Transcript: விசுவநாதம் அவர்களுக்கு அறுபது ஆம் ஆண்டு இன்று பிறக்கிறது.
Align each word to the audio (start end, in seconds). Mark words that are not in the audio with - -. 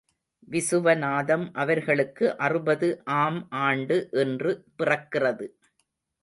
விசுவநாதம் 0.47 1.43
அவர்களுக்கு 1.53 2.37
அறுபது 2.37 2.89
ஆம் 3.19 3.39
ஆண்டு 3.61 4.09
இன்று 4.23 4.53
பிறக்கிறது. 4.77 5.47